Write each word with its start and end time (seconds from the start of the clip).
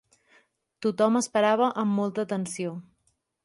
Tothom 0.85 1.21
esperava 1.21 1.69
amb 1.85 1.95
molta 2.01 2.27
atenció. 2.27 2.77